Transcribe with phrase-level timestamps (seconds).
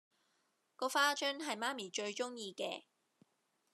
[0.79, 2.85] 嗰花樽係媽咪最鍾意嘅